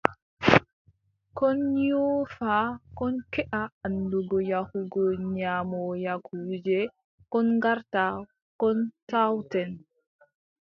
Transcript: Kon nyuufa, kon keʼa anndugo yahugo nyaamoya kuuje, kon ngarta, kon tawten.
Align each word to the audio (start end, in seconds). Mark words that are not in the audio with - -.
Kon 1.37 1.57
nyuufa, 1.81 2.53
kon 2.97 3.15
keʼa 3.33 3.61
anndugo 3.85 4.37
yahugo 4.51 5.01
nyaamoya 5.37 6.13
kuuje, 6.25 6.79
kon 7.31 7.47
ngarta, 7.57 8.05
kon 8.61 8.77
tawten. 9.09 9.71